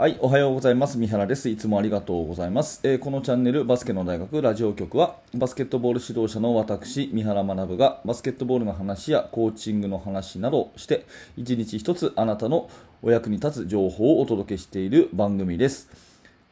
[0.00, 0.96] はい、おはようございます。
[0.96, 1.50] 三原です。
[1.50, 2.80] いつもありがとうございます。
[2.84, 11.04] えー、このチャンネル、バスケの大学ラジオ局は、バスケットボール指導者の私、三原学が、バスケットボールの話やコーチングの話などして、
[11.36, 12.70] 一日一つあなたの
[13.02, 16.09] お役に立つ情報をお届けしている番組です。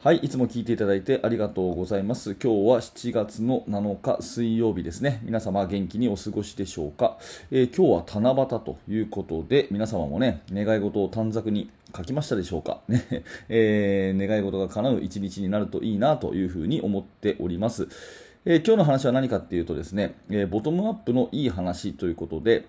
[0.09, 2.35] はい、いつも聞いていただいてありがとうございます。
[2.43, 5.21] 今日は7月の7日水曜日ですね。
[5.23, 7.19] 皆様元気にお過ごしでしょうか？
[7.51, 12.81] えー、今日は七夕ということで、皆様もね、願い事を短冊に書きましたでしょうか？
[12.89, 13.05] ね、
[13.51, 17.87] えー、願い事が叶う一日になるといいなというふうに思っております。
[18.47, 22.65] えー、今日の話は何かっていうとですね、えボトムアップのいい話ということで、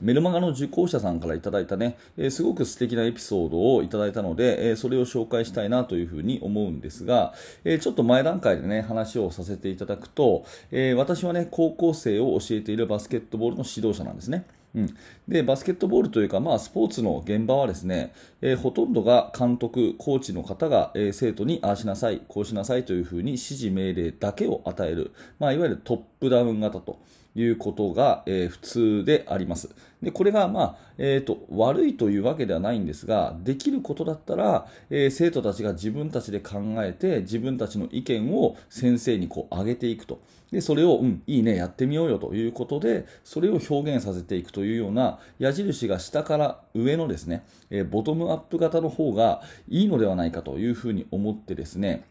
[0.00, 14.44] メルマガの受講者さんからいただいたね、えー、すごく素敵なエピソードをいただいたので、えー、それを紹介したいなというふうに思うんですが、えー、ちょっと前段階でね、話をさせていただくと、え私はね、高校生を教えているバスケットボールの指導者なんですね。
[14.76, 14.96] うん、
[15.26, 26.98] でバスケットボールというか、まあ、スポーツの現場はですね、えー、ほとんどが監督、コーチの方が、えー、生徒にああしなさい、こうしなさいというふうに指示命令だけを与える、まあ、いわゆるトップダウン型と。
[27.36, 29.68] いうことが、えー、普通であります。
[30.02, 40.20] でこれが、まあえーと、悪いというわけではないんですが、できることだったら、えー、生徒たちが自分たちで考えて、自分たちの意見を先生にこう上げていくと。
[40.50, 52.04] でそれを、うん、いいね、やってみようよということで、それを表現させていくというような矢印が下から上のですね、えー、ボトムアップ型の方がいいのではないかというふうに思ってですね、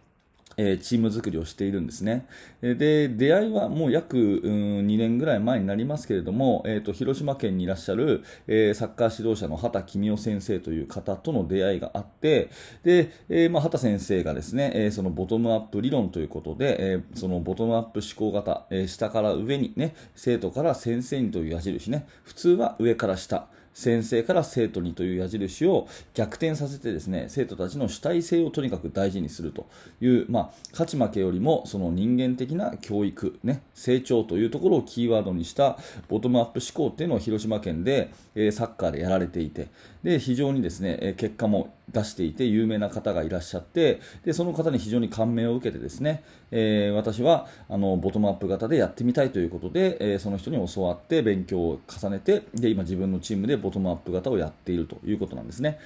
[0.57, 2.27] えチーム作りをしているんですね。
[2.61, 12.49] で、出会いはもう約、2年ぐらい前になりますけれども、えーと、広島県にいらっしゃる、えー、サッカー指導者の畑公夫先生という方との出会いがあって、
[12.83, 29.67] で、えー、まあ、畑先生がですね、えー、そのボトムアップ理論ということで、えそのボトムアップ思考型、え下から上にね、生徒から先生にという矢印ね、普通は上から下、先生から生徒にという矢印を逆転させてですね生徒たちの主体性をとにかく大事にすると
[29.99, 35.77] いう、まあ、勝ち負けよりもその人間的な教育、ね、成長というところをキーワードにした
[36.07, 39.67] ボトムアップ思考っていうのを広島県で、えー、サッカーでやられていて
[40.03, 55.79] で非常にですね、結果も出していて有名な方がいらっしゃってでその方に非常に感銘を受けてですね、えー、私はあのボトムアップ型でやってみたいということで、えー、その人に教わって勉強を重ねてで今自分のチームでボトムアップ型をやっているということなんですね。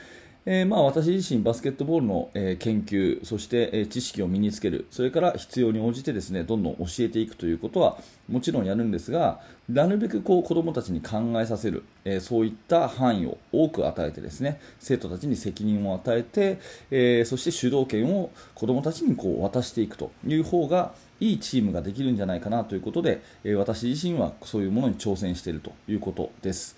[0.51, 16.57] えー、まあ、私自身バスケットボールの、えー、研究そして、えー、知識を身につけるそれから必要に応じてですねどんどん教えていくということはもちろんやるんですがなるべくこう子どもたちに考えさせる、えそういった範囲を多く与えてですね生徒たちに責任を与えて、
[16.89, 26.75] えそして主導権を子どもたちにこう渡していくという方がいいチームができるんじゃないかなということで、え私自身はそういうものに挑戦しているということです。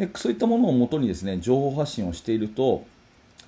[0.00, 2.84] でそういったものをもとにですね情報発信をしていると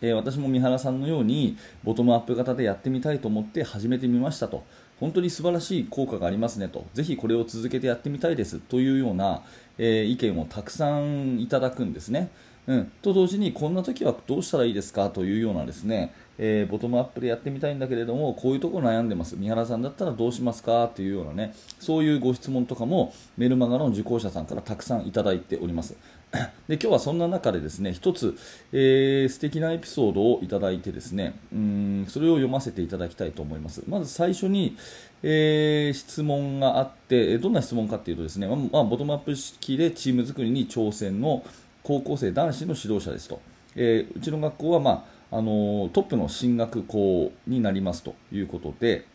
[0.03, 4.65] えー、私も三原さんのようにボトムアップ型でやってみたいと思って始めてみましたと。
[5.01, 6.85] 本当に素晴らしい効果がありますねと。
[6.95, 8.59] ぜひこれを続けてやってみたいです。
[8.59, 9.43] というような、
[9.79, 12.31] えー、意見をたくさんいただくんですね。
[12.69, 15.11] うん、と同時にこんな時はどうしたらいいですか？
[15.11, 19.37] というようなですね、えー、ボトムアップでやってみたいんだけれどもこういうところ悩んでます。
[19.37, 20.91] 三原さんだったらどうしますか？
[20.94, 25.97] というようなねそういうご質問とかもメルマガの受講者さんからたくさんいただいております。
[26.66, 28.34] で今日はそんな中でですね一つ、
[28.72, 33.82] えー、素敵なエピソードをいただいてですねうんそれを読ませていただきたいと思います。
[33.87, 34.76] まず最初に、
[35.22, 41.44] えー、質問があってどんな質問かというとですね、まあ、ボトムアップ式でチーム作りに挑戦の
[41.82, 43.41] 高校生男子の指導者ですと、
[43.76, 49.06] えー、うちの学校は、まあ、あのトップの進学校になりますということで、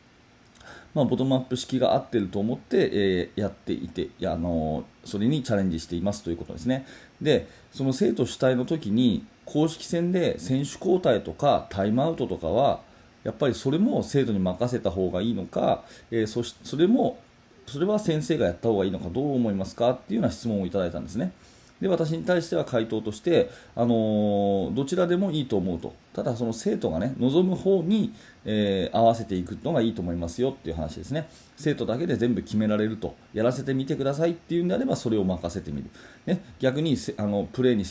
[0.96, 6.88] まあ、ボトムアップ式が合ってると思って、えー、やっていてあのそれにチャレンジしていますということですね
[7.22, 12.82] でその生徒主体の時に公式戦で選手交代とかタイムアウトとかは
[13.24, 17.20] やっぱりそれも生徒に任せた方がいいのか、えー、そしそれも
[17.68, 21.34] それは先生がやった方がいいのかどう思いますかっていうような質問をいただいたんですね。
[21.82, 25.94] で私に対しては回答として、あのー、どちらでもいいと思うと。
[26.14, 28.12] ただその生徒がね望む方に、
[28.44, 31.30] えー、合わせていくのがいいと思いますよっていう話ですね。
[31.56, 33.16] 生徒だけで全部決められると。
[33.34, 35.90] やらせてみてくださいっていうんであればそれを任せてみる、
[36.26, 37.86] ね、逆にあのプレーに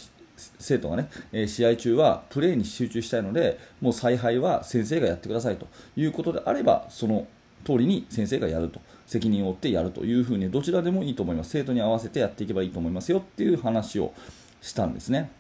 [0.59, 5.67] 生徒がね、え試合中はプレーに集中したいのでもう采配は先生がやってくださいと
[5.97, 7.27] いうことであればその
[7.67, 8.81] 通りに先生がやると。
[9.07, 11.51] 責任を負ってやるというふうにどちらでもいいと思います。
[11.51, 14.13] 生徒に合わせてやっていけばいいと思いますよっていう話を
[14.61, 15.31] したんですね。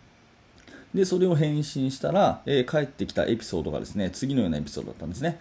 [0.94, 5.38] でそれを返信したら、えー、帰ってきたエピソードがですね次のようなエピソードだったんですね、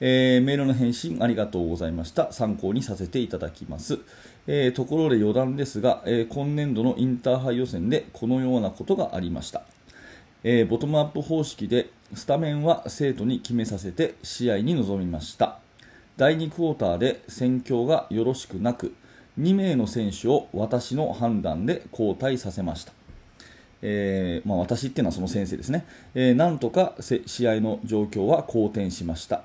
[0.00, 2.32] えー、メールの返信ありがとうございました。
[2.32, 4.00] 参考にさせていただきます、
[4.48, 9.62] えー、ところで余談ですが、え今年度のインターハイ予選でこのようなことがありました。
[10.44, 15.60] え、ボトムアップ方式でスタメンは生徒に決めさせて試合に臨みました。
[16.18, 18.92] 第2クォーターで戦況がよろしくなく
[19.38, 22.92] 2名の選手を私の判断で交代させました、
[23.82, 25.86] えー、まあ、私っていうのはその先生ですね、
[26.16, 29.42] えー、なんとか試合の状況は好転しました。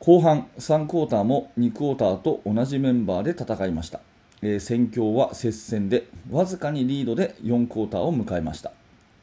[0.00, 4.00] 後半3クォーターも2クォーターと同じメンバーで戦いました、
[4.42, 8.72] えー、戦況は接戦でわずかにリードで4クォーターを迎えました。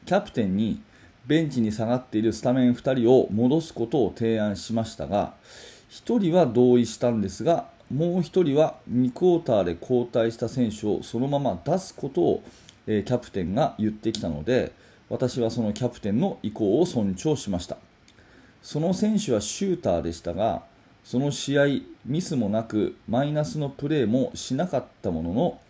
[0.06, 0.80] キャプテンに
[1.26, 5.34] ベンチに下がっているスタメン2人を戻すことを提案しましたが
[5.92, 12.42] 1人は同意したんですがもう1人は2クォーターで交代した選手をそのまま出すことを、
[12.86, 14.72] えー、キャプテンが言ってきたので
[15.10, 17.76] 私はそのキャプテンの意向を尊重しました。
[18.62, 20.62] その選手はシューターでしたが
[21.04, 21.64] その試合
[22.06, 25.60] ミスもなくマイナスのプレーもしなかったものの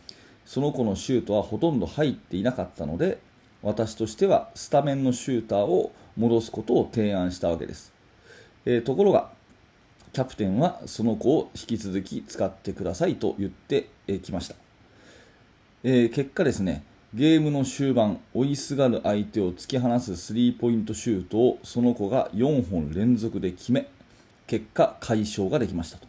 [0.45, 3.19] その子のシュートはほとんど入っていなかったので
[3.63, 7.95] 私としてはスタメンのシューターを戻すことを提案したわけです、
[8.67, 9.31] えー、ところが
[10.13, 13.89] キャプテンはその子を引き続き使ってくださいと言って
[14.23, 14.55] きました、
[15.85, 23.89] えー、結果ですねゲームの終盤追いすがる相手を突き放すスリーポイントシュートをその子が4本連続で決め
[24.47, 26.07] 結果解消ができましたと、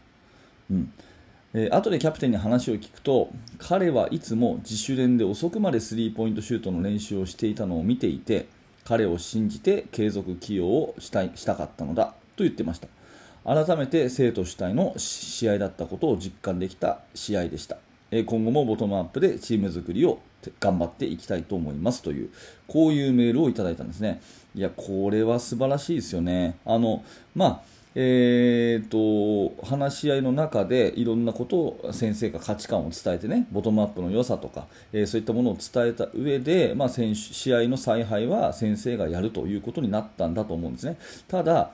[0.71, 0.93] うん。
[1.53, 8.47] えー、後でキャプテンに話を聞くと彼はいつも自主練で遅くまでスリーポイントシュートの練習をしていたのを見ていて
[8.83, 12.87] 彼を信じて継続起用をしたいしたかったのだと言ってました。
[13.45, 17.77] 改めて生徒主体の試合だったことを実感できた試合でした。
[18.11, 20.19] 今後もボトムアップでチーム作りを
[20.59, 22.29] 頑張っていきたいと思いますという
[22.67, 24.21] こういうメールをいただいたんですね。
[24.55, 26.57] いやこれは素晴らしいですよね。
[26.65, 27.03] あの
[27.35, 40.97] まあえーと、話し合いの中でいろんなことを先生が価値観を伝えてねボトムアップの良さとか、えー、そういったものを伝えた上で、まあ、選手試合の采配は先生がやるということになったんだと思うんですね。
[41.27, 41.71] ただ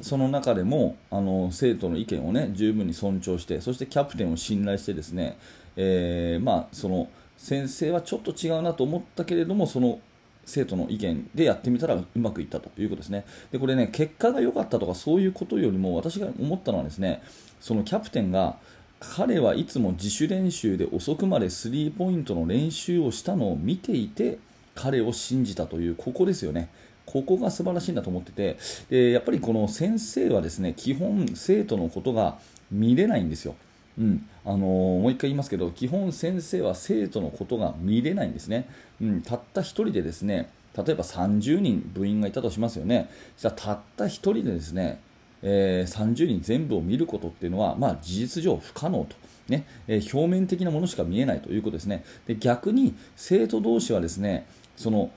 [0.00, 5.36] その中でもあの生徒の意見を、ね、十分に尊重してそしてキャプテンを信頼してですね、
[5.76, 10.00] えー、まあ、その先生はちょっと違うなと思ったけれどもその
[10.44, 13.24] 生徒の意見でやってみたらうまくいったということですね。
[13.52, 17.22] でこれね結果が良かったとかそういうことよりも私が思ったのはですね
[17.60, 18.56] そのキャプテンが
[18.98, 24.38] 彼はいつも自主練習で遅くまでスリーポイントの練習をしたのを見ていて
[24.74, 26.68] 彼を信じたというここですよね。
[27.06, 28.58] ここが素晴らしいんだと思ってて
[28.90, 32.38] でやっぱりこの先生はですね基本生徒のことが
[32.70, 33.54] 見れないんですよ。
[33.98, 34.60] うん、あのー、
[35.00, 38.66] もう一回言いますけど基本先生は生徒のことが見れないんですね、
[39.02, 43.10] うん、たった1人でですね例えば30人部員がいたとしますよね。
[43.36, 45.00] じゃたった1人でですね、
[45.42, 49.16] えー、30人全部を見ることっていうのは、まあ、事実上不可能と。
[49.48, 49.66] ね。
[49.86, 52.04] えー、表面的なものしか見えないということですね。
[52.26, 54.46] で逆に生徒同士はですね
[54.76, 55.10] その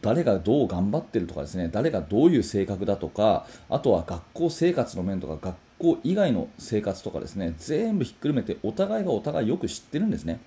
[0.00, 10.40] 誰がどう頑張ってるとかですね誰がどういう性格だとかあとは学校生活の面とか学校以外の生活とかですね全部ひっくるめてお互いがお互いよく知ってるんですね。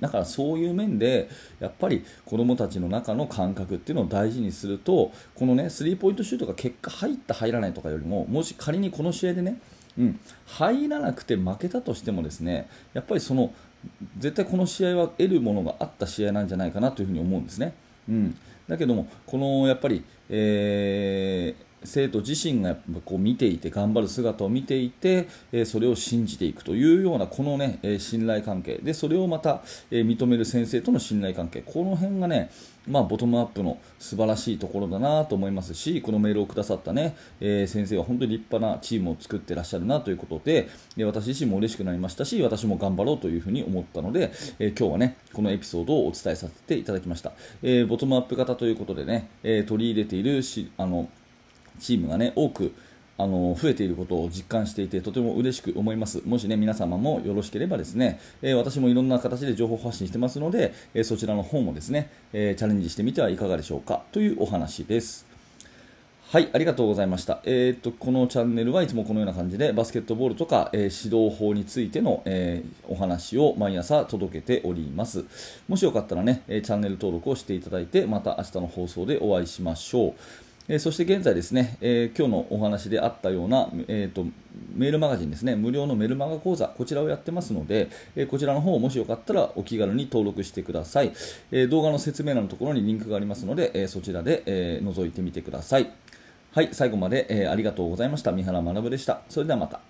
[0.00, 1.28] だからそういう面で
[1.60, 9.60] やっぱり子どもたちの中の感覚っていうのを大事にするとこのねスリーポイントシュートが結果入った入らないとかよりももし仮にこの試合でね、
[9.98, 13.52] うん、入らなくて負けたとしてもですねやっぱりその
[14.18, 17.74] 絶対この試合は得るものがあった試合なんじゃないかなというふに思うんですね。
[18.08, 18.36] うん、
[18.70, 28.78] だけどもこのやっぱり、えー生徒自身がこう見ていて頑張る姿を見ていて、えそれを信じていくというようなこの、ね、え信頼関係。
[28.82, 31.62] でそれをまた、え認める先生との信頼関係。
[31.62, 32.50] この辺がね、
[32.88, 47.32] まあ、ボトムアップの素晴らしいところだなと思いますしこのメールをくださった、ねえ先生は本当に立派なチームを作ってらっしゃるなということでで私自身も嬉しくなりましたし私も頑張ろうというふうに思ったので、え今日はねこのエピソードをお伝えさせていただきました、
[47.62, 51.08] えボトムアップ型ということでね、え取り入れているしあの
[51.80, 52.72] チームがね多く
[53.18, 56.22] あの増えていることを実感していてとても嬉しく思います。
[56.24, 65.30] もしね皆様もよろしければですね、えー、私もいろんな形で情報発信してますので、えー、そちらの方もですね、えー、チャレンジしてみてはいかがでしょうかというお話です。
[66.30, 67.40] はい、ありがとうございました。
[67.42, 75.24] えー、っと、このチャンネルはいつもこのような感じで、バスケットボールとか、えー、指導法についての、えー、お話を毎朝届けております。
[75.66, 80.14] もしよかったらね、えチャンネル登録をしていただいて、また明日の放送でお会いしましょう。
[80.72, 84.24] えそして現在ですね、えー、今日のお話であったような、えーと、
[84.72, 91.12] メールマガジンですね、無料のメルマガ講座、こちらをやってますので、えー、こちらの方もしよかったらお気軽に登録してください。
[91.50, 95.90] えー、動画の説明欄のところにリンクがありますので、えそちらで、え覗いてみてください。
[96.52, 98.30] はい、最後まで、えありがとうございました。
[98.30, 99.22] 三原学でした。
[99.28, 99.89] それではまた。